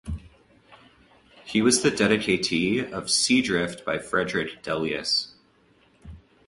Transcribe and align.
He 1.45 1.61
was 1.61 1.83
the 1.83 1.91
dedicatee 1.91 2.91
of 2.91 3.11
"Sea 3.11 3.39
Drift" 3.43 3.85
by 3.85 3.99
Frederick 3.99 4.63
Delius. 4.63 5.35